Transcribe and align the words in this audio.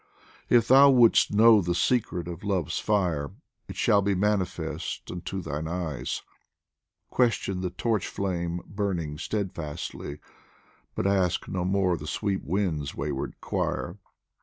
If 0.49 0.67
thou 0.67 0.89
would' 0.89 1.15
st 1.15 1.37
know 1.37 1.61
the 1.61 1.75
secret 1.75 2.27
of 2.27 2.43
Love's 2.43 2.79
fire, 2.79 3.33
It 3.67 3.75
shall 3.75 4.01
be 4.01 4.15
manifest 4.15 5.11
unto 5.11 5.41
thine 5.43 5.67
eyes: 5.67 6.23
Question 7.11 7.61
the 7.61 7.69
torch 7.69 8.07
flame 8.07 8.61
burning 8.65 9.19
steadfastly, 9.19 10.19
But 10.95 11.05
ask 11.05 11.47
no 11.47 11.63
more 11.65 11.97
the 11.97 12.07
sweet 12.07 12.43
wind's 12.43 12.95
wayward 12.95 13.39
choir. 13.41 13.97